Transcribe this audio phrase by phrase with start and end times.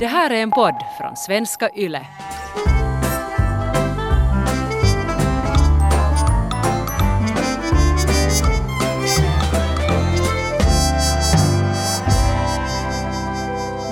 [0.00, 2.06] Det här är en podd från svenska YLE.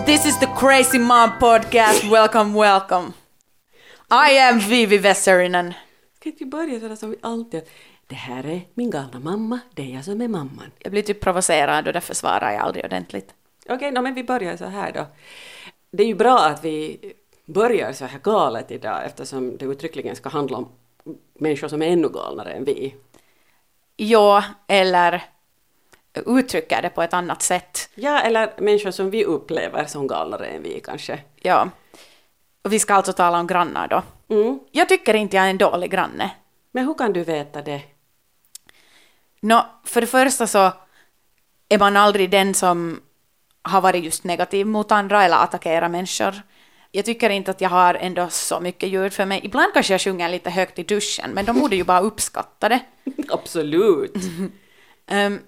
[0.06, 2.04] This is the Crazy Mom podcast.
[2.04, 3.13] Welcome, welcome.
[4.11, 5.75] I am Vivi Vesserinen.
[6.19, 7.63] Kan inte vi börja sådär som vi alltid
[8.06, 10.71] Det här är min galna mamma, det är jag som är mamman.
[10.79, 13.35] Jag blir typ provocerad och därför svarar jag aldrig ordentligt.
[13.69, 15.06] Okej, no, men vi börjar så här då.
[15.90, 16.98] Det är ju bra att vi
[17.45, 20.69] börjar så här galet idag eftersom det uttryckligen ska handla om
[21.34, 22.95] människor som är ännu galnare än vi.
[23.96, 25.24] Ja, eller
[26.27, 27.91] uttrycker det på ett annat sätt.
[27.95, 31.20] Ja, eller människor som vi upplever som galnare än vi kanske.
[31.37, 31.70] Ja.
[32.62, 34.02] Och vi ska alltså tala om grannar då.
[34.34, 34.60] Mm.
[34.73, 36.30] Jag tycker inte jag är en dålig granne.
[36.70, 37.82] Men hur kan du veta det?
[39.41, 40.73] Nå, för det första så
[41.68, 43.01] är man aldrig den som
[43.62, 46.43] har varit just negativ mot andra eller attackerat människor.
[46.91, 49.41] Jag tycker inte att jag har ändå så mycket ljud för mig.
[49.45, 52.80] Ibland kanske jag sjunger lite högt i duschen, men de borde ju bara uppskatta det.
[53.29, 54.15] Absolut.
[55.07, 55.41] Ehm,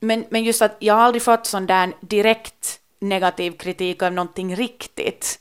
[0.00, 4.56] men, men just att jag har aldrig fått sån där direkt negativ kritik av någonting
[4.56, 5.40] riktigt.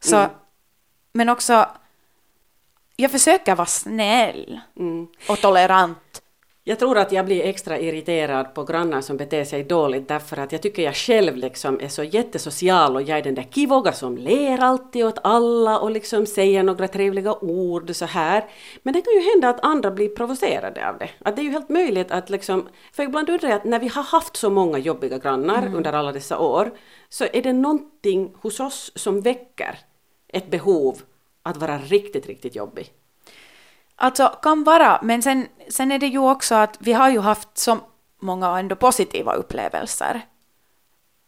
[0.00, 0.30] Så, Mm.
[1.12, 1.68] Men också,
[2.96, 5.06] jag försöker vara snäll Mm.
[5.28, 6.22] och tolerant.
[6.70, 10.52] Jag tror att jag blir extra irriterad på grannar som beter sig dåligt därför att
[10.52, 14.18] jag tycker jag själv liksom är så jättesocial och jag är den där kivoga som
[14.18, 18.44] ler alltid åt alla och liksom säger några trevliga ord så här.
[18.82, 21.10] Men det kan ju hända att andra blir provocerade av det.
[21.18, 23.88] Att det är ju helt möjligt att liksom, för ibland undrar jag att när vi
[23.88, 26.70] har haft så många jobbiga grannar under alla dessa år
[27.08, 29.78] så är det någonting hos oss som väcker
[30.28, 30.98] ett behov
[31.42, 32.92] att vara riktigt, riktigt jobbig.
[34.00, 37.58] Alltså kan vara, men sen, sen är det ju också att vi har ju haft
[37.58, 37.78] så
[38.20, 40.12] många ändå positiva upplevelser.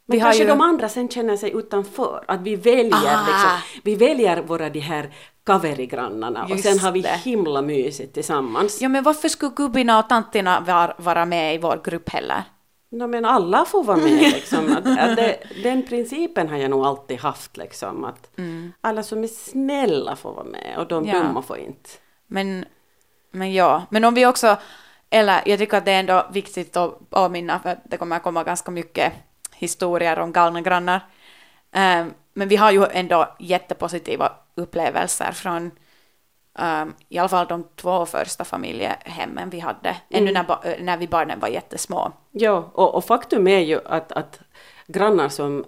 [0.06, 2.24] Men Vi har kanske ju- de andra sen känner sig utanför.
[2.28, 3.26] Att vi väljer, Ah.
[3.26, 3.50] liksom,
[3.84, 5.10] vi väljer våra de här
[5.46, 7.08] kaverigrannarna och sen har vi det.
[7.24, 8.80] himla mysigt tillsammans.
[8.82, 12.42] Ja men varför skulle gubbina och tanterna var, vara med i vår grupp heller?
[12.90, 14.72] No, men alla får vara med liksom.
[14.72, 18.04] Att, att det, den principen har jag nog alltid haft liksom.
[18.04, 18.30] Att
[18.80, 21.16] alla som är snälla får vara med och de Mm.
[21.16, 21.22] Ja.
[21.22, 21.90] dumma får inte.
[22.32, 22.64] Men,
[23.30, 24.56] men ja, men om vi också,
[25.10, 28.70] eller jag tycker att det är ändå viktigt att påminna, för det kommer komma ganska
[28.70, 29.12] mycket
[29.54, 31.00] historier om galna grannar.
[31.72, 35.70] Ehm, men vi har ju ändå jättepositiva upplevelser från
[36.58, 41.40] ehm, i alla fall de två första familjehemmen vi hade, ännu när, när vi barnen
[41.40, 42.12] var jättesmå.
[42.30, 44.40] Ja, och, och faktum är ju att, att
[44.86, 45.64] grannar som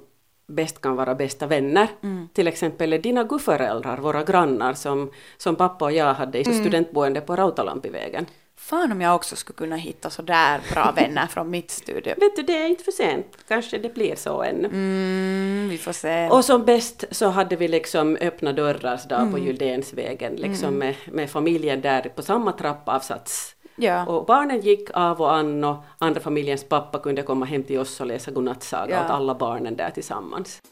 [0.47, 2.29] bäst kan vara bästa vänner, Mm.
[2.33, 6.53] till exempel är dina gudföräldrar, våra grannar som, som pappa och jag hade Mm.
[6.53, 8.27] i studentboende på Rautalampivägen.
[8.57, 12.15] Fan om jag också skulle kunna hitta så där bra vänner från mitt studio.
[12.21, 13.27] Vet du, det är inte för sent.
[13.49, 14.69] Kanske det blir så ännu.
[14.69, 16.29] Mm, vi får se.
[16.29, 19.33] Och som bäst så hade vi liksom öppna dörrars dag Mm.
[19.33, 23.55] på Gyldensvägen, liksom med, med familjen där på samma trappavsats.
[23.77, 24.07] Ja.
[24.07, 28.01] Och barnen gick av och an och andra familjens pappa kunde komma hem till oss
[28.01, 29.05] och läsa godnattsaga Ja.
[29.05, 30.63] åt alla barnen där tillsammans.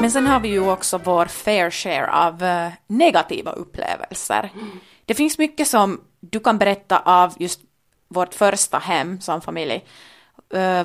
[0.00, 4.50] Men sen har vi ju också vår fair share av eh, negativa upplevelser.
[5.04, 7.60] Det finns mycket som du kan berätta av just
[8.08, 9.84] vårt första hem som familj,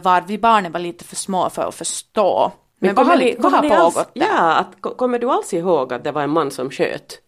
[0.04, 2.52] var vi barnen var lite för små för att förstå.
[2.80, 4.22] Men, vad har, ni- vad har alls, pågått där?
[4.26, 7.20] Ja, att, ko- kommer du alls ihåg att det var en man som sköt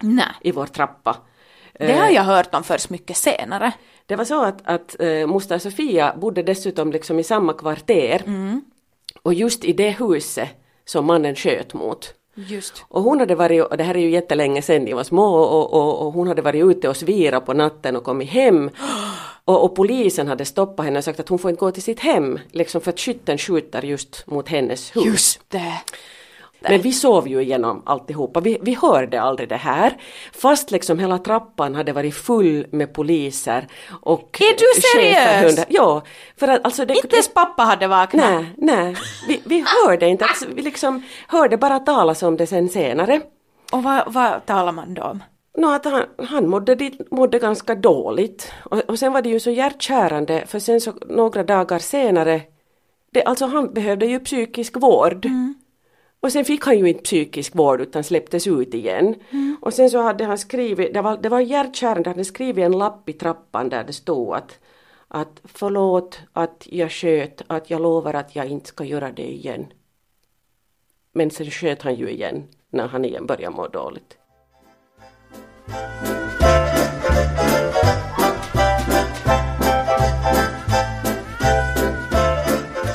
[0.00, 1.16] Nej, i vår trappa?
[1.78, 3.72] det har jag hört om först mycket senare.
[4.06, 8.22] Det var så att, att äh, moster Sofia bodde dessutom liksom i samma kvarter
[9.22, 10.48] och just i det huset
[10.84, 12.14] som mannen sköt mot.
[12.34, 12.84] Just.
[12.88, 15.72] Och hon hade varit, och det här är ju jättelänge sedan ni var små, och,
[15.74, 18.70] och, och hon hade varit ute och svira på natten och kommit hem.
[19.50, 22.00] Och, och polisen hade stoppat henne och sagt att hon får inte gå till sitt
[22.00, 25.04] hem, liksom för att skytten skjuter just mot hennes hus.
[25.04, 25.72] Just det.
[26.60, 29.96] Men vi sov ju igenom alltihopa, vi, vi hörde aldrig det här.
[30.32, 33.66] Fast liksom hela trappan hade varit full med poliser
[34.02, 35.66] och Är du seriös?
[35.68, 36.02] Ja,
[36.36, 38.30] för att alltså det, Inte ens pappa hade vaknat.
[38.30, 38.96] Nej, nej,
[39.28, 43.20] vi, vi hörde inte, alltså, vi liksom hörde bara talas om det sen senare.
[43.72, 45.22] Och vad, vad talar man då om?
[45.56, 48.52] Nå, att han, han mådde, mådde ganska dåligt.
[48.64, 52.42] Och, och sen var det ju så hjärtkärande för sen så några dagar senare,
[53.10, 55.26] det, alltså han behövde ju psykisk vård.
[56.20, 59.14] Och sen fick han ju inte psykisk vård utan släpptes ut igen.
[59.60, 62.78] Och sen så hade han skrivit, det var, det var hjärtkärande, han hade skrivit en
[62.78, 64.58] lapp i trappan där det stod att,
[65.08, 69.66] att förlåt att jag sköt, att jag lovar att jag inte ska göra det igen.
[71.12, 74.19] Men sen sköt han ju igen när han igen började må dåligt.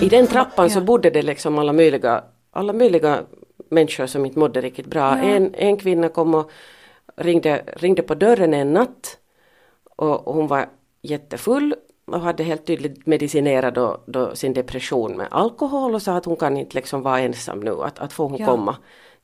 [0.05, 3.23] I den trappan så bodde det liksom alla möjliga, alla möjliga
[3.69, 5.17] människor som inte mådde riktigt bra.
[5.17, 6.51] En, en kvinna kom och
[7.15, 9.17] ringde, ringde på dörren en natt
[9.95, 10.65] och, och hon var
[11.01, 11.75] jättefull
[12.05, 16.35] och hade helt tydligt medicinerat då, då sin depression med alkohol och sa att hon
[16.35, 18.45] kan inte liksom vara ensam nu, att, att får hon Ja.
[18.45, 18.75] komma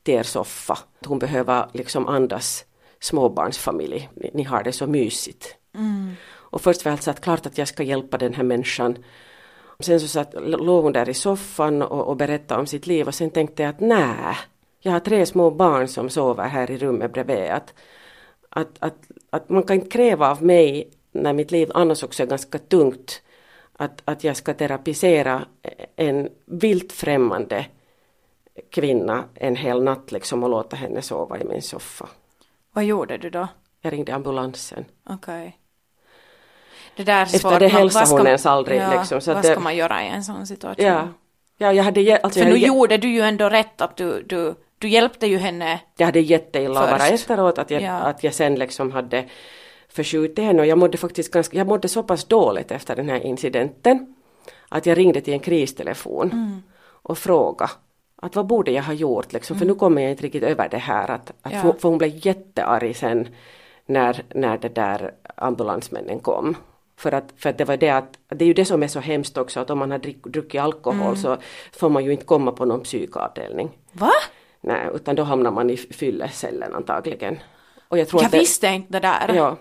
[0.04, 0.74] till er soffa.
[1.00, 2.66] Att hon behöver liksom andas
[3.00, 5.56] småbarnsfamilj, ni, ni har det så mysigt.
[6.34, 8.98] Och först var jag alltså att klart att jag ska hjälpa den här människan.
[9.82, 13.16] Sen så satt, låg hon där i soffan och, och berättade om sitt liv och
[13.16, 14.38] sen tänkte jag att nej,
[14.80, 17.52] jag har tre små barn som sover här i rummet bredvid.
[17.52, 17.74] Att,
[18.50, 18.98] att, att,
[19.30, 23.22] att man kan inte kräva av mig, när mitt liv annars också är ganska tungt,
[23.74, 25.46] att, att jag ska terapisera
[25.96, 27.66] en vilt främmande
[28.70, 32.10] kvinna en hel natt liksom och låta henne sova i min soffa.
[32.72, 33.48] Vad gjorde du då?
[33.82, 34.86] Jag ringde ambulansen.
[35.10, 35.58] Okej.
[36.96, 37.60] Det där är Efter svårt.
[37.60, 40.24] det hälsar hon ens aldrig, Ja, liksom, så vad det- ska man göra i en
[40.24, 40.86] sån situation?
[40.86, 41.08] Ja,
[41.58, 44.56] ja jag hade, alltså, För jag nu gjorde du ju ändå rätt att du, du,
[44.78, 45.80] du hjälpte ju henne.
[45.98, 47.92] jag hade jätteilla bara efteråt att jag, Ja.
[48.00, 49.26] att jag sen liksom hade
[49.90, 53.20] förskjutit henne och jag mådde faktiskt ganska, jag mådde så pass dåligt efter den här
[53.26, 54.16] incidenten
[54.70, 56.62] att jag ringde till en kristelefon Mm.
[56.84, 57.72] och frågade
[58.24, 60.78] att vad borde jag ha gjort liksom, för nu kommer jag inte riktigt över det
[60.78, 61.68] här att, att Mm.
[61.68, 61.74] Ja.
[61.80, 63.28] för hon blev jättearg sen
[63.86, 66.56] när, när det där ambulansmännen kom.
[67.02, 69.00] För att, för att det var det att, det är ju det som är så
[69.00, 71.16] hemskt också att om man har drick, druckit alkohol Mm.
[71.16, 71.38] så
[71.74, 73.70] får man ju inte komma på någon psykavdelning.
[73.92, 74.12] Va?
[74.62, 77.40] Nej, utan då hamnar man i fyllecellen antagligen.
[77.88, 79.34] Och jag tror Jag att det, visste inte det där.
[79.36, 79.58] Ja,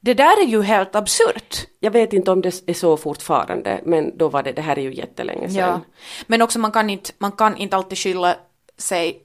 [0.00, 1.66] Det där är ju helt absurt.
[1.80, 4.82] jag vet inte om det är så fortfarande, men då var det, det här är
[4.82, 5.56] ju jättelänge sedan.
[5.68, 5.80] Ja.
[6.26, 8.34] Men också man kan inte, man kan inte alltid skylla
[8.78, 9.22] sig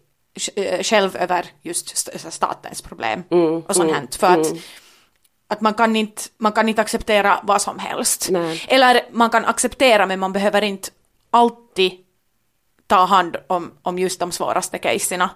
[0.56, 4.08] eh, själv över just st- statens problem Mm, och sånt här.
[4.20, 4.54] För att,
[5.56, 8.28] att man, kan inte, man kan inte acceptera vad som helst.
[8.32, 8.62] Nej.
[8.68, 10.90] Eller man kan acceptera men man behöver inte
[11.32, 11.92] alltid
[12.88, 15.30] ta hand om, om just de svåraste caserna.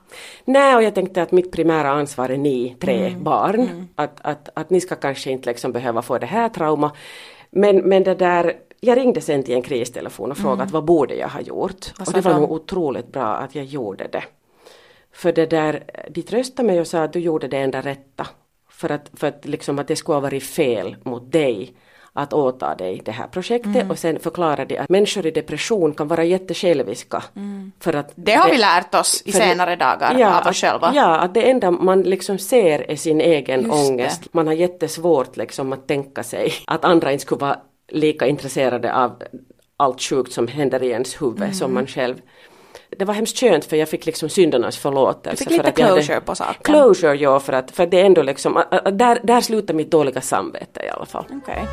[0.46, 3.24] Nej, och jag tänkte att mitt primära ansvar är ni tre Mm.
[3.24, 3.88] barn.
[3.96, 6.92] Att, att, att ni ska kanske inte liksom behöva få det här trauma.
[7.52, 11.16] Men, men det där, jag ringde sen till en kristelefon och frågade att vad borde
[11.16, 11.86] jag ha gjort?
[11.98, 12.08] Mm.
[12.08, 12.42] Och det var de?
[12.42, 14.24] nog otroligt bra att jag gjorde det.
[15.14, 18.28] För det där, de tröstade mig och sa att du gjorde det enda rätta.
[18.80, 21.74] För att, för att, liksom att det skulle ha varit fel mot dig
[22.14, 23.92] att åta dig det här projektet Mm.
[23.92, 27.24] och sen förklarade de att människor i depression kan vara jättesjälviska.
[27.80, 28.24] För att Mm.
[28.26, 30.92] Det har vi lärt oss i det- senare dagar av oss själva.
[30.96, 33.90] Ja, att det enda man liksom ser är sin egen Just det.
[33.94, 34.34] ångest.
[34.34, 37.58] Man har jättesvårt liksom att tänka sig att andra inte skulle vara
[37.92, 39.24] lika intresserade av
[39.78, 41.54] allt sjukt som händer i ens huvud Mm.
[41.54, 42.16] som man själv.
[42.98, 45.32] Det var hemskt skönt för jag fick liksom syndernas förlåtelse.
[45.32, 46.62] Du fick för lite att jag hade- closure på saken.
[46.64, 49.92] Closure, ja, för att för det är ändå liksom, att- att- där, där slutar mitt
[49.92, 51.26] dåliga samvete i alla fall.
[51.44, 51.68] Okej.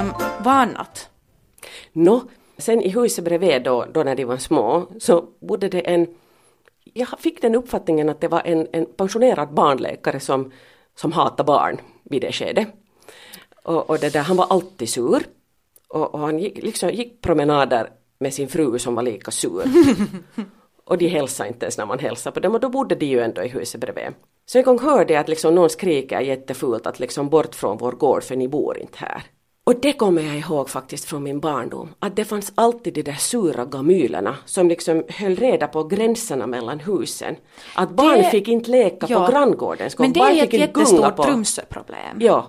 [0.00, 0.12] Um,
[0.44, 1.08] vad annat?
[1.92, 2.20] Nå,
[2.58, 6.06] sen i huset bredvid då, då när de var små så bodde det en,
[6.94, 10.52] jag fick den uppfattningen att det var en, en pensionerad barnläkare som,
[10.96, 12.68] som hatade barn vid det skedet.
[13.64, 15.22] Och, och det där, han var alltid sur.
[15.88, 19.62] Och, och han gick, liksom, gick promenader med sin fru som var lika sur.
[20.84, 23.20] och de hälsade inte ens när man hälsade på dem och då bodde de ju
[23.20, 24.04] ändå i huset bredvid.
[24.46, 27.92] Så en gång hörde jag att liksom någon skriker jättefult att liksom bort från vår
[27.92, 29.22] gård för ni bor inte här.
[29.64, 33.12] Och det kommer jag ihåg faktiskt från min barndom, att det fanns alltid de där
[33.12, 37.36] sura gamylerna som liksom höll reda på gränserna mellan husen.
[37.74, 39.26] Att barn Det- fick inte leka Ja.
[39.26, 41.24] på granngårdens gård, Men det barn är ett jättestort på...
[41.24, 42.18] Tromsö-problem.
[42.20, 42.46] Ja,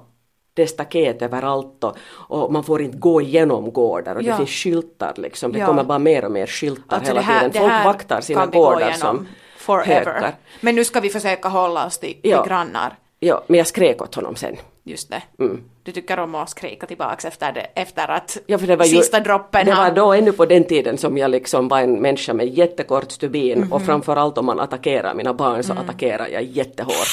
[0.53, 4.31] det staket överallt och, och man får inte gå igenom gårdar och Ja.
[4.31, 5.51] det finns skyltar liksom.
[5.51, 5.65] Det Ja.
[5.65, 7.69] kommer bara mer och mer skyltar Alltså hela här, tiden.
[7.69, 9.95] Folk vaktar sina gå gårdar som forever.
[10.13, 10.35] hökar.
[10.61, 12.43] Men nu ska vi försöka hålla oss till, till Ja.
[12.43, 12.95] grannar.
[13.19, 14.55] Ja, men jag skrek åt honom sen.
[14.85, 15.23] Just det.
[15.39, 15.63] Mm.
[15.83, 18.97] Du tycker om att skrika tillbaks efter, det, efter att Ja, för det var ju,
[18.97, 22.33] sista droppen Det var då ännu på den tiden som jag liksom var en människa
[22.33, 23.73] med jättekort stubin Mhm.
[23.73, 25.83] och framförallt om man attackerar mina barn så Mm.
[25.83, 27.07] attackerar jag jättehårt.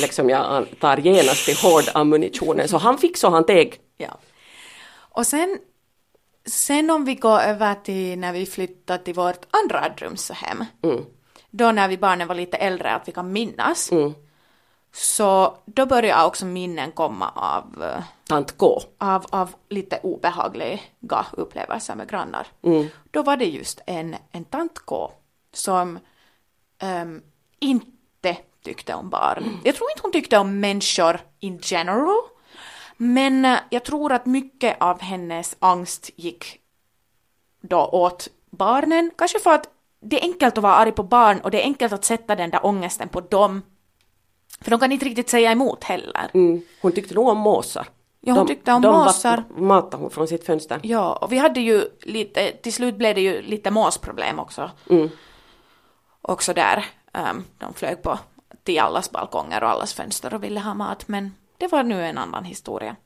[0.00, 2.68] Liksom jag tar genast till hård ammunitionen.
[2.68, 3.80] Så han fick så han teg.
[3.96, 4.18] Ja.
[4.94, 5.58] Och sen,
[6.46, 11.04] sen om vi går över till när vi flyttade till vårt andra rumshem, Mm.
[11.50, 14.14] då när vi barnen var lite äldre, att vi kan minnas, Mm.
[14.92, 17.84] så då började också minnen komma av,
[18.28, 18.80] Tant K.
[18.98, 22.46] av, av lite obehagliga upplevelser med grannar.
[22.62, 22.86] Mm.
[23.10, 25.12] Då var det just en, en tant K
[25.52, 25.98] som
[26.78, 27.22] ehm,
[27.60, 29.60] inte tyckte om barn.
[29.64, 32.22] Jag tror inte hon tyckte om människor in general,
[32.96, 36.58] men eh, jag tror att mycket av hennes angst gick
[37.60, 39.68] då åt barnen, kanske för att
[40.00, 42.50] det är enkelt att vara arg på barn och det är enkelt att sätta den
[42.50, 43.62] där ångesten på dem.
[44.60, 46.30] För de kan inte riktigt säga emot heller.
[46.34, 46.62] Mm.
[46.82, 47.86] Hon tyckte nog om måsar.
[48.20, 49.44] Ja, hon tyckte om de måsar.
[49.56, 50.80] De matade hon från sitt fönster.
[50.82, 54.70] Ja, och vi hade ju lite, till slut blev det ju lite måsproblem också.
[54.90, 55.08] Mm.
[56.22, 56.84] Också där.
[57.30, 58.18] Um, de flög på
[58.64, 62.18] till allas balkonger och allas fönster och ville ha mat, men det var nu en
[62.18, 62.96] annan historia.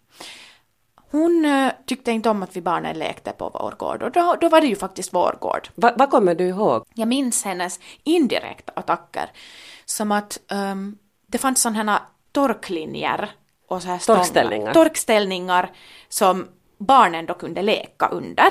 [1.11, 4.49] Hon uh, tyckte inte om att vi barnen lekte på vår gård och då, då
[4.49, 5.69] var det ju faktiskt vår gård.
[5.75, 6.85] Va, vad kommer du ihåg?
[6.95, 9.31] Jag minns hennes indirekta attacker
[9.85, 12.01] som att um, det fanns sådana här
[12.33, 13.31] torklinjer
[13.69, 14.73] och så här stångar, Torkställningar.
[14.73, 15.71] torkställningar
[16.09, 16.49] som
[16.79, 18.47] barnen då kunde leka under.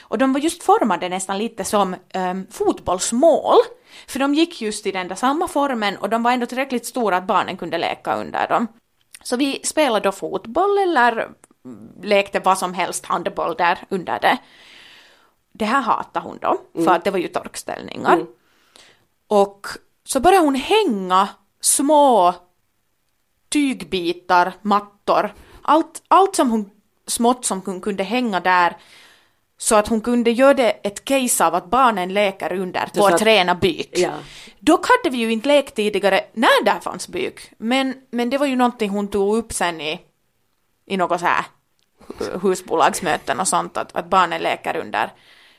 [0.00, 3.56] Och de var just formade nästan lite som um, fotbollsmål,
[4.06, 7.16] för de gick just i den där samma formen och de var ändå tillräckligt stora
[7.16, 8.66] att barnen kunde leka under dem.
[9.22, 11.28] Så vi spelade då fotboll eller
[12.02, 14.38] lekte vad som helst, handboll där under det.
[15.52, 18.26] Det här hatade hon då, för att det var ju torkställningar.
[19.26, 19.66] Och
[20.04, 21.28] så började hon hänga
[21.60, 22.34] små
[23.48, 26.70] tygbitar, mattor, allt, allt som hon,
[27.06, 28.76] smått som hon kunde hänga där
[29.62, 33.12] så att hon kunde göra det ett case av att barnen leker under på att-
[33.14, 33.90] att träna byk.
[33.98, 34.10] Ja.
[34.58, 38.46] Dock hade vi ju inte lekt tidigare när där fanns byk, men, men det var
[38.46, 40.00] ju någonting hon tog upp sen i,
[40.86, 41.44] i något så här
[42.42, 45.10] husbolagsmöten och sånt, att, att barnen leker under,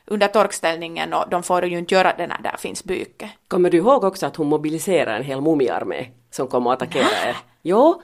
[0.06, 3.30] under torkställningen och de får ju inte göra det när där finns byke.
[3.48, 7.36] Kommer du ihåg också att hon mobiliserade en hel mumiearmé som kom och attackerade er?
[7.62, 8.02] Jo,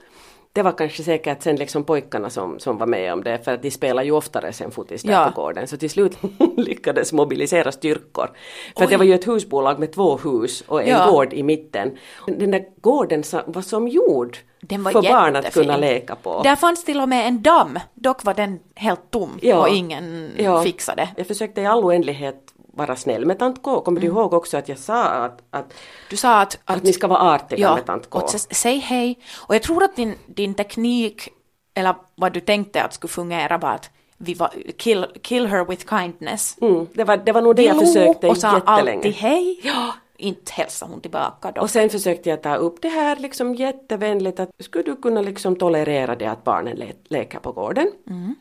[0.58, 3.62] det var kanske säkert sen liksom pojkarna som, som var med om det för att
[3.62, 5.32] de spelar ju oftare sen fotis där Ja.
[5.34, 6.18] på gården så till slut
[6.56, 8.30] lyckades mobilisera styrkor.
[8.78, 11.10] För det var ju ett husbolag med två hus och en Ja.
[11.10, 11.96] gård i mitten.
[12.26, 16.40] Den där gården var som gjord Den var för barn att kunna leka på.
[16.42, 19.60] Där fanns till och med en damm, dock var den helt tom Ja.
[19.60, 20.62] och ingen Ja.
[20.62, 21.08] fixade.
[21.16, 22.36] Jag försökte i all oändlighet
[22.78, 23.80] vara snäll med tant K.
[23.80, 24.14] Kommer Mm.
[24.14, 25.75] du ihåg också att jag sa att, att,
[26.11, 28.18] Du sa att, att ni ska vara artiga med tant K?
[28.18, 29.18] och säg hej.
[29.37, 31.28] Och jag tror att din, din teknik,
[31.75, 35.87] eller vad du tänkte att skulle fungera var att vi var, kill, kill her with
[35.99, 36.56] kindness.
[36.61, 38.97] Mm, det, var, det var nog det jag Vi log försökte och sa jättelänge.
[38.97, 39.61] alltid hej.
[39.64, 39.94] Ja.
[40.20, 41.61] Inte hälsade hon tillbaka då.
[41.61, 45.56] Och sen försökte jag ta upp det här liksom jättevänligt att skulle du kunna liksom
[45.56, 47.90] tolerera det att barnen le- leker på gården?
[48.06, 48.35] Mm.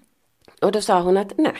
[0.61, 1.53] Och då sa hon att nej.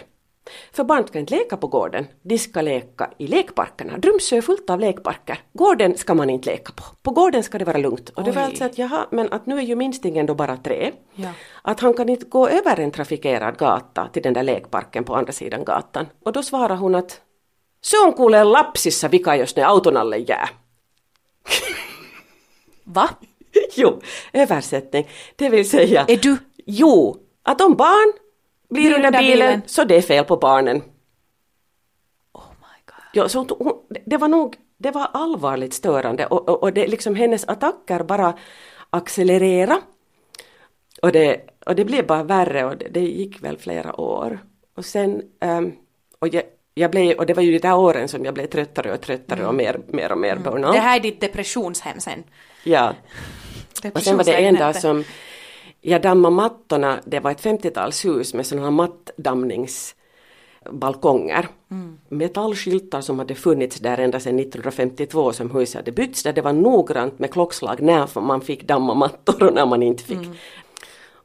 [0.72, 3.98] För barn ska inte leka på gården, de ska leka i lekparkerna.
[3.98, 5.40] Drumsö är fullt av lekparker.
[5.54, 6.84] Gården ska man inte leka på.
[7.02, 8.10] På gården ska det vara lugnt.
[8.10, 10.92] Och det var alltså att jaha, men att nu är ju minstingen då bara tre.
[11.16, 11.30] Ja.
[11.62, 15.34] Att han kan inte gå över en trafikerad gata till den där lekparken på andra
[15.34, 16.06] sidan gatan.
[16.24, 17.22] Och då svarar hon att
[17.82, 20.50] se on kuule lapsissa vika jos ne auton alle jää.
[22.84, 23.10] Va?
[23.76, 24.02] Jo,
[24.34, 25.08] översättning.
[25.36, 26.06] Det vill säga...
[26.08, 26.38] Är du?
[26.66, 28.14] Jo, att om barn
[28.70, 29.62] blir, under bilen, bilen.
[29.66, 30.82] så det är fel på barnen.
[32.34, 33.04] Oh my god.
[33.14, 33.74] Jo, så hon,
[34.06, 38.34] det var nog det var allvarligt störande och, och, och det, liksom hennes attacker bara
[38.90, 39.82] accelerera.
[41.02, 44.40] Och det, och det blev bara värre och det, det gick väl flera år.
[44.76, 45.72] Och sen, ehm,
[46.20, 46.44] och jag,
[46.74, 49.48] jag blev, och det var ju de där åren som jag blev tröttare och tröttare
[49.48, 50.58] och mer, mer och mer burnout.
[50.58, 50.72] Mm.
[50.72, 52.24] Det här är ditt depressionshem sen.
[52.64, 52.94] Ja.
[53.94, 55.04] Och sen var det en dag som
[55.82, 61.48] jag dammade mattorna, det var ett 50-talshus med sådana här mattdammningsbalkonger.
[61.72, 62.00] Mm.
[62.10, 66.34] Metallskyltar som hade funnits där ända sedan 1952 som huset hade byggts där.
[66.34, 70.18] Det var noggrant med klockslag när man fick damma mattor och när man inte fick.
[70.18, 70.36] Mm.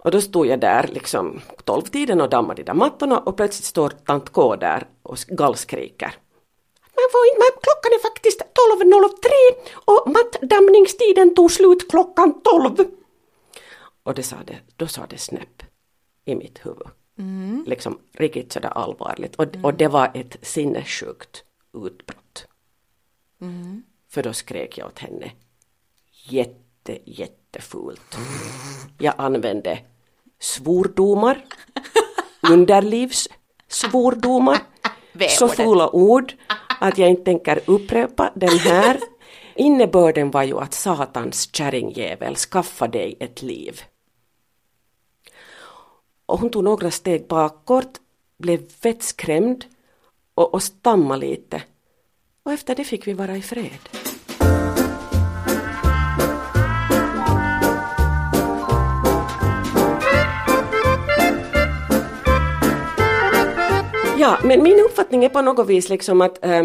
[0.04, 3.88] Och då stod jag där liksom tolvtiden och dammade de där mattorna och plötsligt står
[3.88, 6.14] tant K där och gallskriker.
[6.94, 8.48] Man får inte, men klockan är faktiskt 12.03
[9.84, 12.84] och mattdammningstiden tog slut klockan 12.
[14.02, 15.62] Och det sa det, då sa det snäpp
[16.24, 16.86] i mitt huvud.
[17.66, 19.36] Liksom riktigt sådär allvarligt.
[19.36, 21.44] Och, och det var ett sinnessjukt
[21.86, 22.46] utbrott.
[24.08, 25.30] För då skrek jag åt henne
[26.28, 28.16] jätte, jättefult.
[28.98, 29.78] Jag använde
[30.40, 31.44] svordomar,
[32.52, 34.58] underlivssvordomar,
[35.38, 36.32] så fula ord
[36.80, 38.98] att jag inte tänker upprepa den här.
[39.54, 43.80] Innebörden var ju att satans kärringjävel, skaffa dig ett liv.
[46.26, 48.00] Och hon tog några steg bakåt,
[48.38, 49.64] blev vettskrämd
[50.34, 51.62] och, och stammade lite.
[52.42, 53.88] Och efter det fick vi vara i fred.
[64.18, 66.62] Ja, men min uppfattning är på något vis liksom att äh,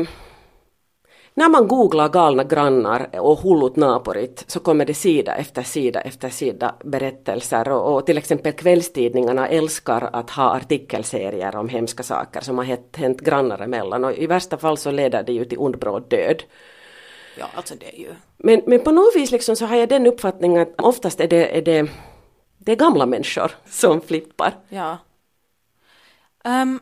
[1.37, 6.29] när man googlar galna grannar och hullut naporit så kommer det sida efter sida efter
[6.29, 12.57] sida berättelser och, och till exempel kvällstidningarna älskar att ha artikelserier om hemska saker som
[12.57, 12.65] har
[12.97, 16.43] hänt, grannar emellan och i värsta fall så leder det ju till ond bråd död.
[17.39, 18.13] ja, alltså det är ju...
[18.37, 21.57] Men, men på något vis liksom så har jag den uppfattningen att oftast är det,
[21.57, 21.89] är det,
[22.57, 24.53] det är gamla människor som flippar.
[24.69, 24.97] Ja.
[26.43, 26.79] Ehm,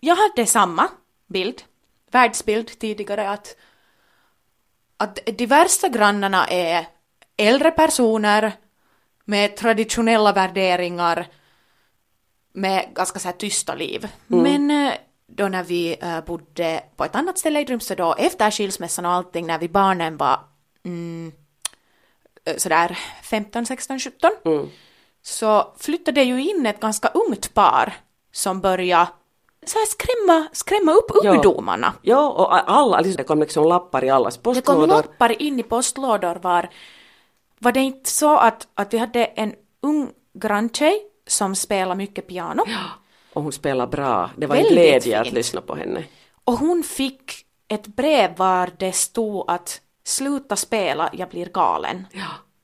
[0.00, 0.88] jag hade samma
[1.26, 1.62] bild,
[2.10, 3.56] världsbild tidigare att,
[5.00, 6.86] att de värsta grannarna är
[7.36, 8.52] äldre personer
[9.24, 11.26] med traditionella värderingar
[12.52, 14.08] med ganska så här tysta liv.
[14.42, 14.92] Men eh,
[15.26, 19.12] då när vi eh, bodde på ett annat ställe i Drumsö då, efter skilsmässan och
[19.12, 20.40] allting, när vi barnen var
[20.84, 21.32] mm,
[22.56, 24.30] sådär 15, 16, 17,
[25.22, 27.92] så flyttade ju in ett ganska ungt par
[28.32, 29.08] som började
[29.66, 31.30] så här skrämma, skrämma upp Ja.
[31.34, 31.92] ungdomarna.
[32.02, 34.86] Ja, och alla, liksom, det kom liksom lappar i allas Det kom postlådor.
[34.86, 36.68] loppar in i postlådor var,
[37.58, 42.62] var det inte så att, att vi hade en ung granntjej som spelade mycket piano
[43.32, 44.30] Och hon spelar bra.
[44.36, 46.04] Det var en Väldigt glädje att lyssna på henne.
[46.44, 47.32] och hon fick
[47.68, 52.06] ett brev var det stod att sluta spela, jag blir galen.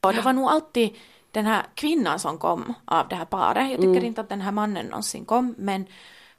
[0.00, 0.94] Och det var nog alltid
[1.30, 3.70] den här kvinnan som kom av det här paret.
[3.70, 5.86] Jag tycker inte att den här mannen någonsin kom, men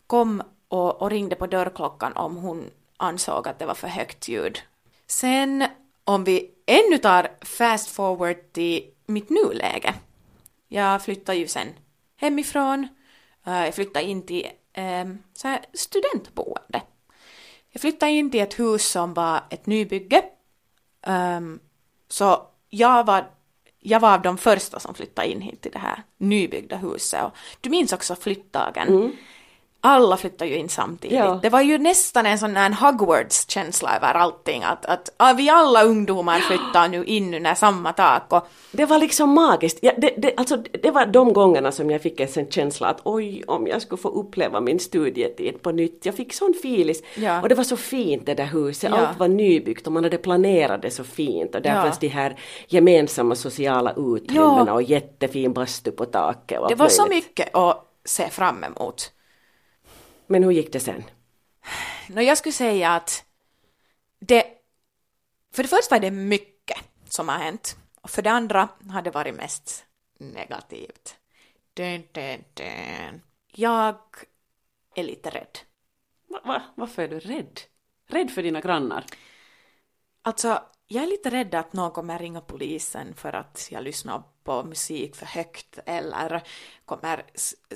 [0.08, 4.60] kom och, och ringde på dörrklockan om hon ansåg att det var för högt ljud.
[5.08, 5.66] Sen
[6.04, 9.94] om vi ännu tar fast forward till mitt nuläge.
[10.68, 11.68] Jag flyttade ju sen
[12.18, 12.88] hemifrån.
[13.46, 16.82] Eh, jag flyttade in till eh, så här studentboende.
[17.70, 20.24] Jag flyttade in till ett hus som var ett nybygge.
[21.08, 21.60] Um,
[22.08, 23.30] så jag var,
[23.80, 27.24] jag var av de första som flyttade in hit till det här nybyggda huset.
[27.24, 28.88] Och du minns också flyttdagen.
[28.88, 29.12] Mm.
[29.88, 31.18] Alla flyttade ju in samtidigt.
[31.18, 31.40] Ja.
[31.42, 34.64] Det var ju nästan en sån här Hogwarts-känsla över allting.
[34.64, 38.34] Att, att ah, vi alla ungdomar flyttar nu in under samma tak.
[38.34, 39.80] Och, Det var liksom magiskt.
[39.82, 43.00] Ja, det, det, alltså, det var de gångerna som jag fick en sån känsla att
[43.04, 46.06] oj, om jag skulle få uppleva min studietid på nytt.
[46.06, 47.04] Jag fick sån filis.
[47.16, 47.42] Ja.
[47.42, 48.92] Och det var så fint det där huset.
[48.96, 48.98] Ja.
[49.08, 51.56] Allt var nybyggt och man hade planerat det så fint.
[51.56, 51.82] Och där Ja.
[51.82, 52.36] fanns de här
[52.68, 56.62] gemensamma sociala utrymmena och jättefin bastu på taket.
[56.70, 57.26] Det var så möjligt.
[57.26, 59.12] mycket att se fram emot.
[60.28, 61.04] Men hur gick det sen?
[62.10, 63.26] Nå, jag skulle säga att
[64.20, 64.44] det...
[65.54, 66.78] För det första är det mycket
[67.10, 67.78] som har hänt.
[68.02, 69.86] Och för det andra har det varit mest
[70.20, 71.18] negativt.
[71.74, 73.22] Dun, dun, dun.
[73.52, 73.98] Jag
[74.96, 75.58] är lite rädd.
[76.28, 77.60] Va, va, varför är du rädd?
[78.08, 79.06] Rädd för dina grannar?
[80.22, 84.64] Alltså, jag är lite rädd att någon kommer ringa polisen för att jag lyssnar på
[84.64, 86.44] musik för högt eller
[86.86, 87.26] kommer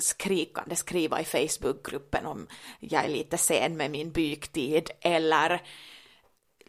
[0.00, 2.46] skrikande skriva i Facebookgruppen om
[2.80, 5.62] jag är lite sen med min byktid eller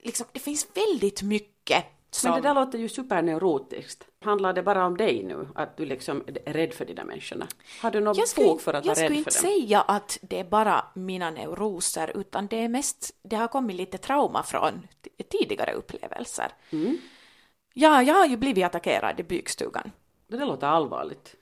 [0.01, 2.31] liksom, det finns väldigt mycket som...
[2.31, 4.07] Men det där låter ju superneurotiskt.
[4.21, 5.47] Handlar det bara om dig nu?
[5.55, 7.47] Att du liksom är rädd för där människorna?
[7.81, 9.59] Har du något jag skulle, fog för att jag vara skulle rädd för inte dem?
[9.59, 13.97] säga att det är bara mina neuroser, utan det är mest, det har kommit lite
[13.97, 14.87] trauma från
[15.31, 16.51] tidigare upplevelser.
[16.69, 16.97] Mm.
[17.73, 19.91] Ja, jag har ju blivit attackerad i bykstugan.
[20.27, 21.35] Det där låter allvarligt.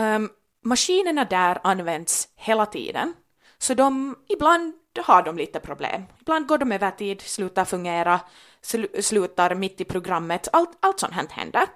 [0.00, 0.30] Um,
[0.60, 3.14] maskinerna där används hela tiden,
[3.58, 6.02] så de, ibland har de lite problem.
[6.20, 8.20] Ibland går de över tid, slutar fungera,
[8.64, 11.66] sl- slutar mitt i programmet, allt, allt sånt här händer.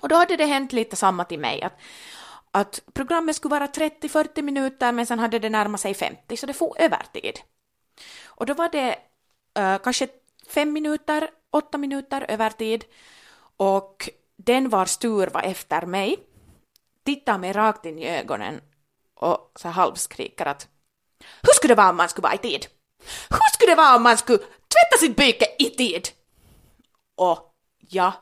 [0.00, 1.78] Och då hade det hänt lite samma till mig, att,
[2.50, 6.52] att programmet skulle vara 30-40 minuter, men sen hade det närmat sig 50, så det
[6.52, 7.40] får övertid.
[8.26, 8.98] Och då var det
[9.58, 10.08] uh, kanske
[10.48, 12.84] fem minuter, åtta minuter övertid,
[13.56, 16.26] och den vars tur var efter mig
[17.04, 18.60] tittar mig rakt in i ögonen
[19.14, 20.68] och så halvskriker att
[21.42, 22.66] Hur skulle det vara om man skulle vara i tid?
[23.30, 24.38] Hur skulle det vara om man skulle
[24.74, 26.08] tvätta sitt byke i tid?
[27.16, 27.54] Och
[27.88, 28.12] ja,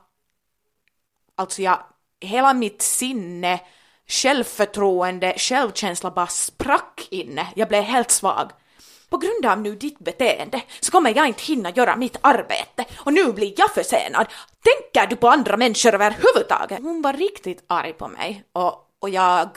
[1.35, 1.79] alltså jag,
[2.21, 3.61] hela mitt sinne,
[4.07, 7.47] självförtroende, självkänsla bara sprack inne.
[7.57, 8.51] Jag blev helt svag.
[9.09, 13.13] På grund av nu ditt beteende så kommer jag inte hinna göra mitt arbete och
[13.13, 14.27] nu blir jag försenad.
[14.63, 16.79] Tänker du på andra människor överhuvudtaget?
[16.83, 19.49] Hon var riktigt arg på mig och, och jag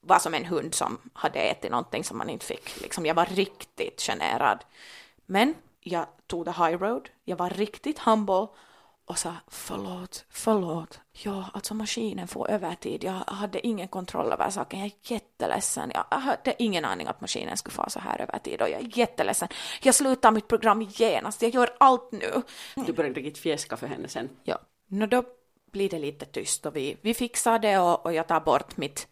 [0.00, 2.80] var som en hund som hade ätit någonting som man inte fick.
[2.80, 4.58] Liksom, jag var riktigt generad.
[5.26, 5.54] Men
[5.88, 8.48] jag tog the high road, jag var riktigt humble
[9.08, 11.00] och sa förlåt, förlåt.
[11.12, 13.04] Ja, alltså maskinen får övertid.
[13.04, 14.80] Jag hade ingen kontroll över saken.
[14.80, 15.92] Jag är jätteledsen.
[15.94, 19.48] Jag hade ingen aning att maskinen skulle få så här övertid och jag är jätteledsen.
[19.82, 21.42] Jag slutar mitt program genast.
[21.42, 22.42] Jag gör allt nu.
[22.74, 24.28] Du började riktigt fjäska för henne sen.
[24.44, 25.24] Ja, no, då
[25.72, 29.08] blir det lite tyst och vi, vi fixar det och, och jag tar bort mitt,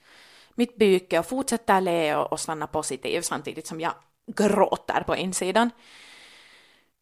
[0.54, 3.92] mitt byke och fortsätter le och, och stanna positiv samtidigt som jag
[4.26, 5.70] gråter på insidan.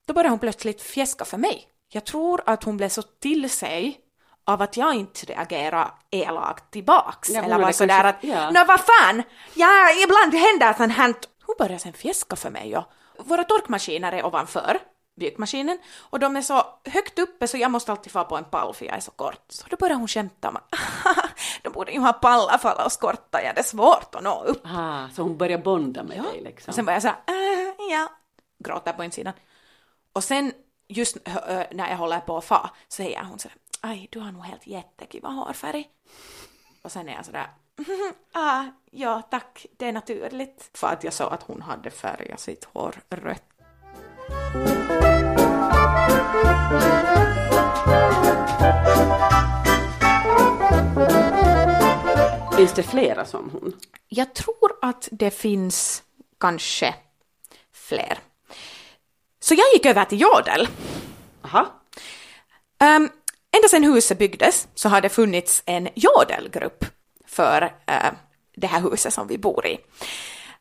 [0.06, 1.68] Då börjar hon plötsligt fjäska för mig.
[1.92, 4.00] Jag tror att hon blev så till sig
[4.46, 7.30] av att jag inte reagerar elakt tillbaks.
[7.30, 8.50] Ja, Eller var sådär att ja.
[8.50, 9.22] Nå vad fan,
[9.54, 11.14] ja ibland händer sånt här.
[11.46, 12.84] Hon börjar sen fjäska för mig och
[13.18, 14.78] våra torkmaskiner är ovanför.
[15.20, 15.78] bygmaskinen
[16.10, 18.84] och de är så högt uppe så jag måste alltid få på en pall för
[18.86, 19.44] jag är så kort.
[19.48, 20.58] Så då börjar hon skämta om
[21.62, 24.42] de borde ju ha pallar för alla oss korta, ja det är svårt att nå
[24.44, 24.62] upp.
[24.66, 26.22] Ah, så hon börjar bonda med Ja.
[26.22, 26.70] dig liksom.
[26.70, 28.08] Och sen börjar jag säga äh, ja,
[28.64, 29.32] gråter på insidan.
[30.14, 30.52] Och sen
[30.88, 31.16] just
[31.70, 35.28] när jag håller på att fa säger hon sådär, aj du har nog helt jättekiva
[35.28, 35.88] hårfärg.
[36.82, 37.46] Och sen är jag sådär,
[38.32, 40.70] ah, ja tack, det är naturligt.
[40.74, 43.42] För att jag sa att hon hade färgat sitt hår rött.
[52.56, 53.72] Finns det flera som hon?
[54.08, 56.02] Jag tror att det finns
[56.40, 56.94] kanske
[57.72, 58.18] fler.
[59.44, 60.68] Så jag gick över till Jodel.
[61.42, 61.60] Aha.
[62.80, 63.10] Um,
[63.56, 66.84] ända sedan huset byggdes så har det funnits en jodelgrupp
[67.26, 68.12] för eh,
[68.56, 69.78] det här huset som vi bor i.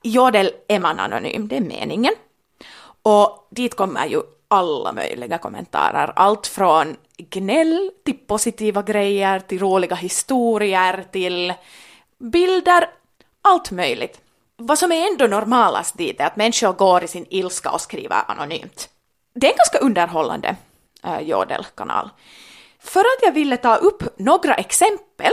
[0.02, 2.14] Jodel är man anonym, det är meningen.
[3.02, 6.14] Och dit kommer ju alla möjliga kommentarer.
[6.16, 11.54] Allt från gnäll till positiva grejer, till roliga historier, till
[12.18, 12.90] bilder,
[13.42, 14.23] allt möjligt.
[14.66, 18.24] Vad som är ändå normalast dit är att människor går i sin ilska och skriver
[18.28, 18.90] anonymt.
[19.36, 20.56] Det är en ganska underhållande
[21.04, 22.10] äh, jodelkanal.
[22.80, 25.32] För att jag ville ta upp några exempel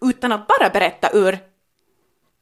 [0.00, 1.38] utan att bara berätta ur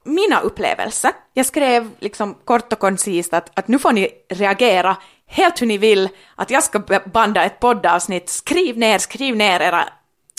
[0.05, 1.12] mina upplevelser.
[1.35, 5.79] Jag skrev liksom kort och koncist att, att nu får ni reagera helt hur ni
[5.79, 9.88] vill, att jag ska banda ett poddavsnitt, skriv ner, skriv ner era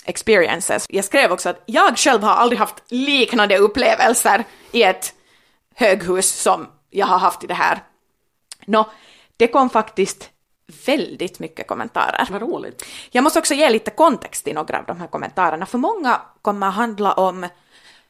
[0.05, 0.85] experiences.
[0.89, 5.13] Jag skrev också att jag själv har aldrig haft liknande upplevelser i ett
[5.79, 7.83] höghus som jag har haft i det här.
[8.65, 8.89] Nå,
[9.37, 10.29] det kom faktiskt
[10.85, 12.27] väldigt mycket kommentarer.
[12.31, 12.85] Vad roligt.
[13.11, 16.69] Jag måste också ge lite kontext till några av de här kommentarerna, för många kommer
[16.69, 17.47] handla om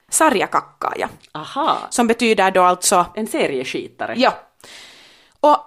[0.09, 1.77] sarjakakkaja, Aha.
[1.89, 4.13] som betyder då alltså En serieskitare.
[4.17, 4.33] Ja.
[5.39, 5.57] Och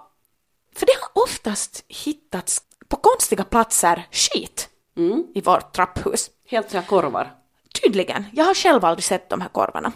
[0.75, 5.23] för det har oftast hittats på konstiga platser skit Mm.
[5.35, 6.29] i vårt trapphus.
[6.47, 7.33] Helt så här korvar.
[7.81, 8.25] Tydligen.
[8.33, 9.91] Jag har själv aldrig sett de här korvarna.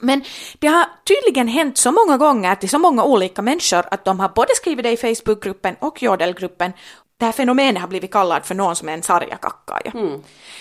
[0.00, 0.22] Men
[0.58, 4.28] det har tydligen hänt så många gånger till så många olika människor att de har
[4.28, 6.72] både skrivit det i Facebookgruppen och Jodelgruppen.
[7.18, 9.92] Det här fenomenet har blivit kallad för någon som är en sarjakakkaja.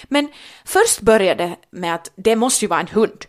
[0.07, 0.27] Men
[0.65, 3.25] först började det med att det måste ju vara en hund.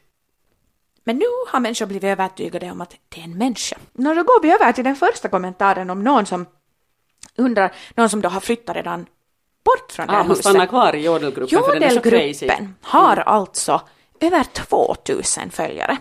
[1.04, 3.76] Men nu har människor blivit övertygade om att det är en människa.
[3.92, 6.46] Nå, då går vi över till den första kommentaren om någon som
[7.36, 9.06] undrar, någon som då har flyttat redan
[9.64, 10.44] bort från det Ah, här hon huset.
[10.44, 12.46] stannar kvar i jodelgruppen för den är så crazy.
[12.46, 13.80] Jodelgruppen har alltså
[14.20, 15.96] över 2000 följare.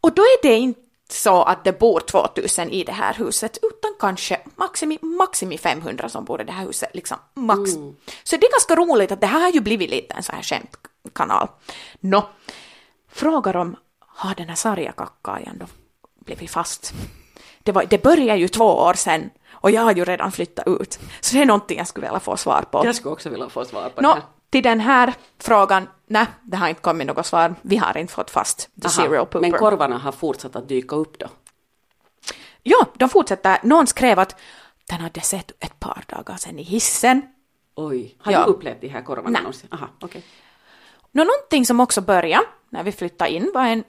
[0.00, 3.94] Och då är det inte så att det bor 2000 i det här huset, utan
[4.00, 7.70] kanske maximi, maximi 500 som bor i det här huset, liksom max.
[8.24, 10.42] Så det är ganska roligt att det här har ju blivit lite en så här
[10.42, 11.48] skämtkanal.
[12.00, 12.28] Nå,
[13.08, 15.66] frågar om har den här sarjakakkajan då
[16.24, 16.92] blivit fast?
[17.62, 20.98] Det, var, det började ju två år sedan och jag har ju redan flyttat ut.
[21.20, 22.86] Så det är någonting jag skulle vilja få svar på.
[22.86, 24.22] Jag skulle också vilja få svar på Nå, det här.
[24.54, 27.54] Till den här frågan, nej, det har inte kommit något svar.
[27.62, 29.40] Vi har inte fått fast the Aha, serial pooper.
[29.40, 31.26] Men korvarna har fortsatt att dyka upp då?
[32.62, 33.58] ja, de fortsätter.
[33.62, 34.36] Någon skrev att
[34.88, 37.22] den hade sett ett par dagar sedan i hissen.
[37.74, 38.16] Oj.
[38.20, 38.44] Har Ja.
[38.44, 39.42] du upplevt de här korvarna Nej.
[39.42, 39.68] någonsin?
[39.72, 40.24] Aha, okej.
[41.12, 43.84] Nå, någonting som också började när vi flyttade in var en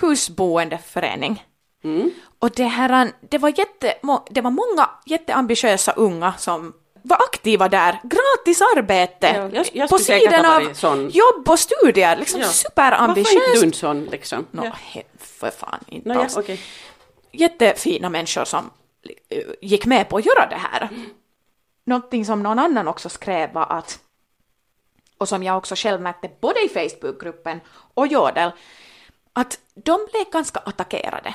[0.00, 1.44] husboendeförening.
[1.84, 2.10] Mm.
[2.38, 3.94] Och det, här, det, var jätte,
[4.30, 6.72] det var många jätteambitiösa unga som
[7.06, 8.00] var aktiva där.
[8.02, 9.50] Gratis arbete!
[9.52, 10.62] Ja, jag- på sidan av
[11.10, 12.16] jobb och studier.
[12.16, 12.46] Liksom Ja.
[12.46, 13.54] Varför superambitiöst.
[13.54, 14.46] inte du sån liksom?
[14.50, 14.70] Nå, Ja.
[14.92, 16.36] he- för fan inte ja, alls.
[16.36, 16.60] okej.
[17.32, 18.70] Jättefina människor som
[19.30, 20.88] eh, gick med på att göra det här.
[21.86, 23.98] Någonting som någon annan också skrev var att,
[25.18, 27.60] och som jag också själv märkte både i Facebookgruppen
[27.94, 28.50] och Jodel,
[29.32, 31.34] att de blev ganska attackerade.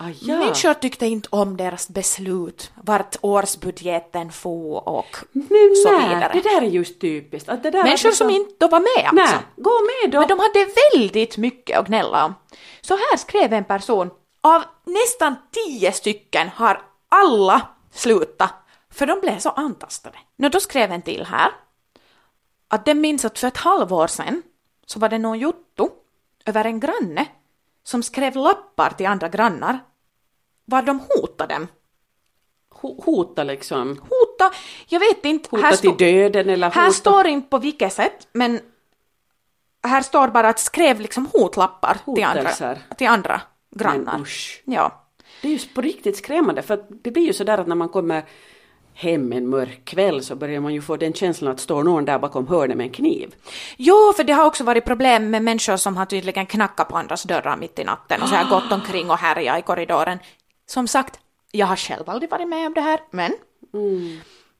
[0.00, 0.38] Ah, ja.
[0.38, 6.30] Människor tyckte inte om deras beslut, vart årsbudgeten for och Men så nej, vidare.
[6.32, 7.48] Det där är just typiskt.
[7.48, 9.36] Att det där Människor som inte då var med alltså.
[9.36, 10.18] Nej, gå med då.
[10.18, 12.34] Men de hade väldigt mycket att gnälla om.
[12.80, 18.54] Så här skrev en person, av nästan tio stycken har alla slutat,
[18.90, 20.18] för de blev så antastade.
[20.36, 21.50] Nå, då skrev en till här,
[22.68, 24.42] att den minns att för ett halvår sedan
[24.86, 25.88] så var det någon jotto
[26.44, 27.26] över en granne
[27.84, 29.78] som skrev lappar till andra grannar
[30.68, 31.66] var de hotade dem.
[32.80, 33.88] Ho- Hota liksom.
[33.88, 34.54] Hota,
[34.88, 35.48] jag vet inte.
[35.56, 36.92] Hota till stå- döden eller här hota.
[36.94, 38.60] står inte på vilket sätt, men
[39.82, 43.40] här står bara att skrev liksom hotlappar till andra, till andra
[43.76, 44.12] grannar.
[44.12, 44.62] Men usch.
[44.64, 45.04] Ja.
[45.42, 48.24] Det är ju på riktigt skrämmande för det blir ju sådär att när man kommer
[48.94, 52.18] hem en mörk kväll så börjar man ju få den känslan att står någon där
[52.18, 53.34] bakom hörnet med en kniv.
[53.76, 57.22] Jo, för det har också varit problem med människor som har tydligen knackat på andras
[57.22, 60.18] dörrar mitt i natten och så har gått omkring och härjat i korridoren.
[60.70, 63.32] Som sagt, jag har själv aldrig varit med om det här, men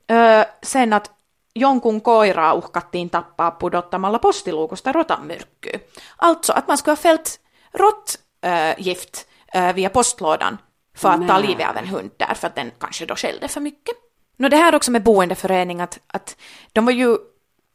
[0.08, 1.10] Öö, sen att
[1.54, 5.80] jonkun koiraa uhkattiin tappaa pudottamalla postiluukusta rotanmyrkkyä.
[6.16, 7.40] Alltså att man skulle ha fällt
[7.72, 10.58] råttgift äh, via postlådan
[10.94, 11.46] för att ta Nej.
[11.46, 13.94] livet av en hund där för att den kanske då skällde för mycket.
[14.36, 16.36] Nå det här också med boendeförening att, att
[16.72, 17.16] de var ju,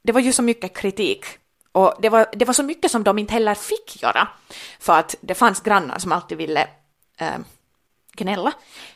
[0.03, 1.25] det var ju så mycket kritik
[1.71, 4.27] och det var, det var så mycket som de inte heller fick göra
[4.79, 6.67] för att det fanns grannar som alltid ville
[7.17, 7.37] äh,
[8.15, 8.53] gnälla.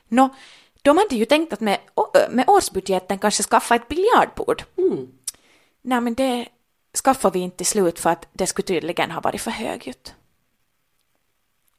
[0.07, 0.29] Nå,
[0.81, 1.79] de hade ju tänkt att med,
[2.29, 4.63] med årsbudgeten kanske skaffa ett biljardbord.
[5.81, 6.47] Nej, men det
[7.03, 10.13] skaffade vi inte till slut för att det skulle tydligen ha varit för högljutt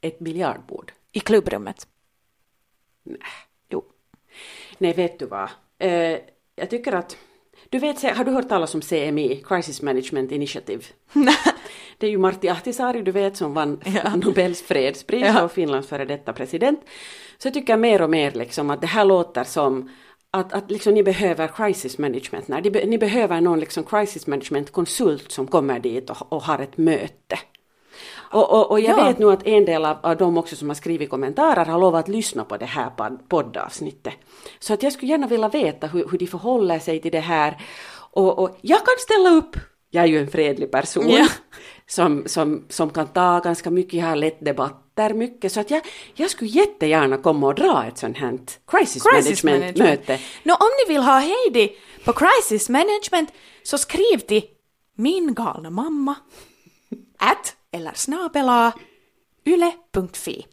[0.01, 0.91] Ett biljardbord.
[1.11, 1.87] i klubbrummet.
[3.69, 3.83] Jo.
[4.77, 5.49] Nej, vet du vad?
[5.77, 6.17] Eh,
[6.55, 7.17] jag tycker att...
[7.69, 10.83] Du vet, har du hört talas om CMI, Crisis Management Initiative?
[11.99, 13.81] Det är ju Martti Ahtisaari, du vet, som vann
[14.15, 15.43] Nobels fredspris Ja.
[15.43, 16.79] och Finlands före detta president.
[17.37, 19.89] Så jag tycker mer och mer liksom att det här låter som
[20.31, 22.47] att, att liksom ni behöver crisis management.
[22.47, 26.43] Nej, ni, be, ni behöver någon liksom crisis management konsult som kommer dit och, och
[26.43, 27.39] har ett möte.
[28.31, 29.05] Och, och, och jag Ja.
[29.05, 32.03] vet nu att en del av, av dem också som har skrivit kommentarer har lovat
[32.05, 34.13] att lyssna på det här pod- poddavsnittet.
[34.59, 37.61] Så att jag skulle gärna vilja veta hur, hur de förhåller sig till det här.
[38.11, 39.55] Och, och jag kan ställa upp.
[39.91, 41.27] Jag är ju en fredlig person Ja.
[41.89, 45.51] som, som, som kan ta ganska mycket, jag har lett debatter mycket.
[45.51, 45.81] Så att jag,
[46.15, 50.07] jag skulle jättegärna komma och dra ett sånt här crisis, Crisis management, management.
[50.07, 50.19] möte.
[50.43, 51.75] Nå, om ni vill ha Heidi
[52.05, 53.29] på crisis management
[53.63, 54.43] så skriv till
[54.95, 56.15] min galna mamma
[57.17, 58.73] at eller snabela
[59.45, 60.45] yle.fi.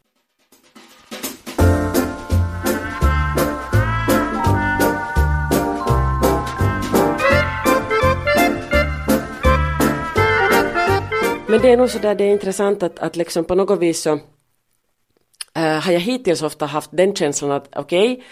[11.49, 14.03] Men det är nog så där, det är intressant att, att liksom på något vis
[14.03, 14.13] så
[15.55, 18.25] äh, har jag hittills ofta haft den känslan att okej,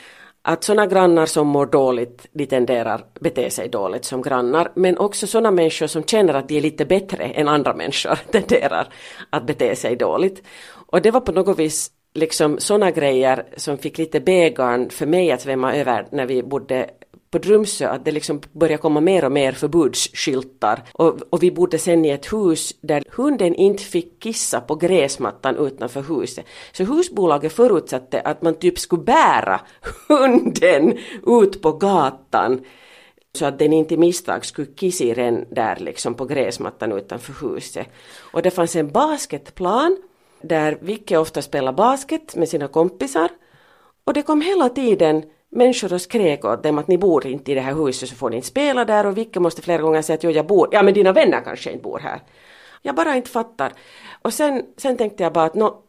[0.42, 5.26] att sådana grannar som mår dåligt, de tenderar bete sig dåligt som grannar, men också
[5.26, 8.88] sådana människor som känner att de är lite bättre än andra människor tenderar
[9.30, 10.42] att bete sig dåligt.
[10.72, 15.32] Och det var på något vis liksom sådana grejer som fick lite bägaren för mig
[15.32, 16.90] att svämma över när vi bodde
[17.34, 21.78] på Drumsö att det liksom börjar komma mer och mer förbudsskyltar och, och vi bodde
[21.78, 26.46] sen i ett hus där hunden inte fick kissa på gräsmattan utanför huset.
[26.72, 29.60] Så husbolaget förutsatte att man typ skulle bära
[30.08, 32.60] hunden ut på gatan
[33.38, 37.86] så att den inte misstag skulle kissa i den där liksom på gräsmattan utanför huset.
[38.32, 39.96] Och det fanns en basketplan
[40.42, 43.28] där Vicke ofta spelade basket med sina kompisar
[44.04, 45.22] och det kom hela tiden
[45.54, 48.30] människor och skrek åt dem att ni bor inte i det här huset så får
[48.30, 50.82] ni inte spela där och Vicke måste flera gånger säga att jo jag bor, ja
[50.82, 52.20] men dina vänner kanske inte bor här.
[52.82, 53.72] Jag bara inte fattar.
[54.22, 55.82] Och sen, sen tänkte jag bara att nå,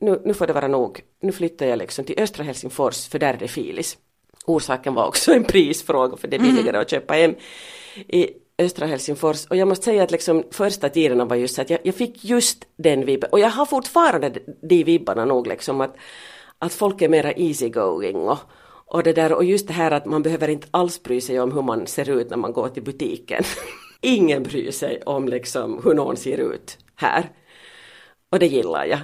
[0.00, 1.00] nu, nu får det vara nog.
[1.20, 3.98] Nu flyttar jag liksom till östra Helsingfors för där är det filis.
[4.46, 7.34] Orsaken var också en prisfråga för det är billigare att köpa hem
[8.08, 9.46] i östra Helsingfors.
[9.46, 12.24] Och jag måste säga att liksom första tiden var just så att jag, jag fick
[12.24, 13.30] just den vibben.
[13.32, 14.32] Och jag har fortfarande
[14.62, 15.96] de vibbarna nog liksom att,
[16.58, 18.38] att folk är mera easygoing och,
[18.86, 21.52] och det där och just det här att man behöver inte alls bry sig om
[21.52, 23.42] hur man ser ut när man går till butiken.
[24.00, 27.30] Ingen bryr sig om liksom hur någon ser ut här.
[28.30, 28.98] Och det gillar jag.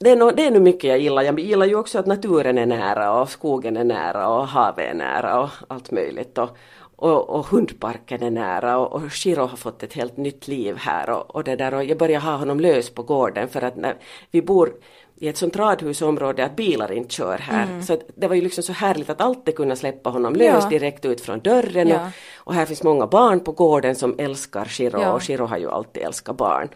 [0.00, 1.22] Det, är no, det är nog mycket jag gillar.
[1.22, 4.94] Jag gillar ju också att naturen är nära och skogen är nära och havet är
[4.94, 6.38] nära och allt möjligt.
[6.38, 6.56] Och,
[6.96, 11.10] och, och hundparken är nära och, och Shiro har fått ett helt nytt liv här
[11.10, 13.94] och, och det där och jag börjar ha honom lös på gården för att när
[14.30, 14.72] vi bor
[15.16, 17.80] i ett sånt radhusområde att bilar inte kör här.
[17.82, 20.68] Så att det var ju liksom så härligt att alltid kunna släppa honom lös Ja.
[20.70, 21.88] direkt ut från dörren.
[21.88, 22.06] Ja.
[22.06, 22.12] Och,
[22.48, 25.12] och här finns många barn på gården som älskar Shiro Ja.
[25.12, 26.68] och Shiro har ju alltid älskat barn.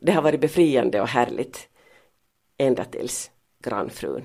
[0.00, 1.68] Det har varit befriande och härligt
[2.58, 3.30] ända tills
[3.64, 4.24] grannfrun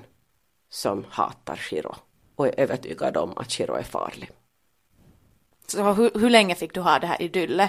[0.70, 1.94] som hatar Shiro
[2.36, 4.30] och är övertygad om att Shiro är farlig.
[5.66, 7.68] Så hur, hur länge fick du ha det här idylle?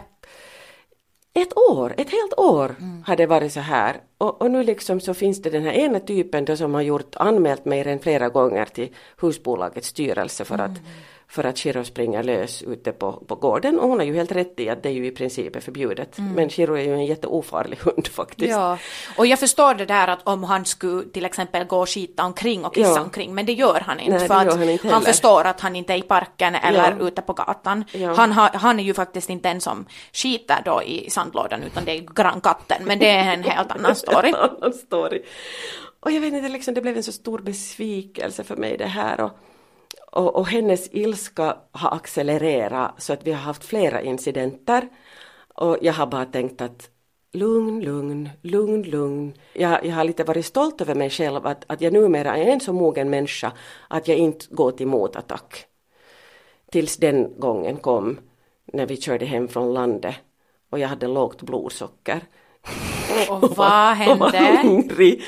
[1.40, 3.98] Ett år, ett helt år har det varit så här.
[4.18, 7.16] Och, och nu liksom så finns det den här ena typen då som har gjort
[7.16, 8.90] anmält mig redan flera gånger till
[9.22, 10.80] husbolagets styrelse för att
[11.28, 14.60] för att Shiro springer lös ute på, på gården och hon har ju helt rätt
[14.60, 16.18] i att det är ju i princip är förbjudet.
[16.18, 18.50] Men Shiro är ju en jätteofarlig hund faktiskt.
[18.52, 18.78] Ja,
[19.18, 22.66] och jag förstår det där att om han skulle till exempel gå och skita omkring
[22.66, 23.02] och kissa Ja.
[23.02, 25.76] omkring, men det gör han inte Nej, för att han inte han förstår att han
[25.76, 27.08] inte är i parken eller Ja.
[27.08, 27.84] ute på gatan.
[27.92, 28.14] Ja.
[28.14, 31.92] Han, har, han är ju faktiskt inte den som skiter då i sandlådan utan det
[31.92, 34.34] är grannkatten, men det är en helt annan story.
[34.34, 35.24] Annan story.
[36.00, 39.22] Och jag vet inte, liksom, det blev en så stor besvikelse för mig det här.
[39.22, 39.32] Och,
[40.16, 44.90] och, och hennes ilska har accelererat så att vi har haft flera incidenter.
[45.56, 46.90] Och jag har bara tänkt att
[47.34, 49.34] lugn, lugn, lugn, lugn.
[49.54, 52.60] Jag, jag har lite varit stolt över mig själv att, att jag numera är en
[52.60, 53.52] så mogen människa
[53.90, 55.66] att jag inte går till motattack.
[56.72, 58.20] tills den gången kom
[58.74, 60.16] när vi körde hem från landet
[60.70, 62.22] och jag hade lågt blodsocker.
[63.30, 64.68] Och vad Och var hände?
[64.68, 65.24] hungrig.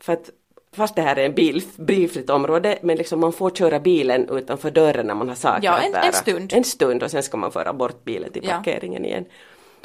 [0.00, 0.30] För att,
[0.72, 4.70] fast det här är en bil, bilfritt område, men liksom man får köra bilen utanför
[4.70, 6.02] dörren när man har saker Ja, att en- bära.
[6.02, 6.52] en stund.
[6.52, 8.50] En stund och sen ska man föra bort bilen till Ja.
[8.56, 9.24] parkeringen igen.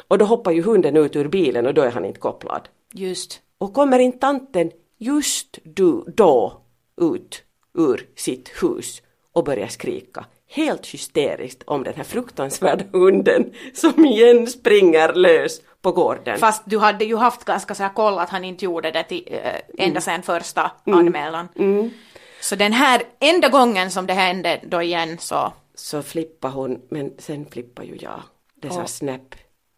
[0.08, 2.68] Och då hoppar ju hunden ut ur bilen och då är han inte kopplad.
[2.92, 3.40] Just.
[3.58, 6.60] Och kommer inte tanten just du, då
[7.00, 7.42] ut
[7.78, 14.46] ur sitt hus och börjar skrika helt hysteriskt om den här fruktansvärda hunden som igen
[14.46, 16.38] springer lös på gården.
[16.38, 19.28] Fast du hade ju haft ganska så här koll att han inte gjorde det till,
[19.30, 21.48] äh, ända sedan första anmälan.
[22.40, 27.12] Så den här enda gången som det hände då igen så Så flippar hon, men
[27.18, 28.22] sen flippar ju jag.
[28.54, 29.34] Det sa snäpp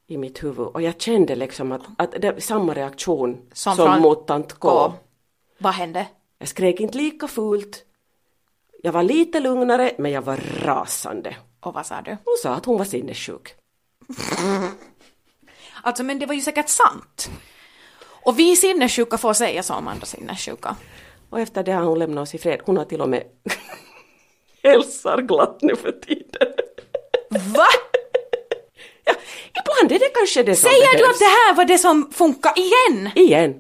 [0.07, 4.01] i mitt huvud och jag kände liksom att, att det är samma reaktion Som som,
[4.01, 4.69] mot tant K.
[4.69, 4.93] K.
[5.59, 6.07] Vad hände?
[6.39, 7.85] Jag skrek inte lika fult.
[8.87, 11.37] Jag var lite lugnare men jag var rasande.
[11.61, 12.11] Och vad sa du?
[12.11, 13.55] Hon sa att hon var sinnessjuk.
[15.83, 17.31] Alltså men det var ju säkert sant.
[18.25, 20.77] Och vi sinnessjuka får säga så om andra sinnessjuka.
[21.31, 22.61] Och efter det har hon lämnat oss i fred.
[22.64, 23.22] Hon har till och med
[24.62, 26.49] hälsar glatt nu för tiden.
[27.31, 27.66] Va?
[29.05, 29.14] Ja,
[29.61, 31.14] ibland är det kanske det som Säger du behövs.
[31.14, 33.11] att det här var det som funkar igen?
[33.14, 33.55] Igen.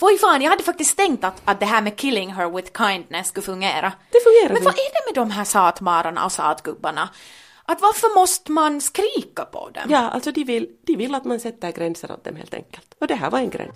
[0.00, 3.28] Voi fan, jag hade faktiskt tänkt att, att det här med killing her with kindness
[3.28, 3.92] skulle fungera.
[4.10, 7.08] Det fungerar Men vad är det med de här satmararna och satgubbarna?
[7.64, 9.84] Att varför måste man skrika på dem?
[9.88, 12.94] Ja, alltså de vill, de vill att man sätter gränser åt dem helt enkelt.
[13.00, 13.72] Och det här var en gräns.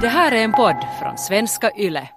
[0.00, 2.08] Det här är en podd från svenska YLE.